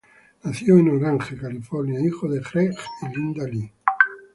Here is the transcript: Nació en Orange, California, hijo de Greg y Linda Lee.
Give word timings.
Nació 0.43 0.79
en 0.79 0.89
Orange, 0.89 1.37
California, 1.37 1.99
hijo 1.99 2.27
de 2.27 2.39
Greg 2.41 2.73
y 3.03 3.15
Linda 3.15 3.45
Lee. 3.47 3.71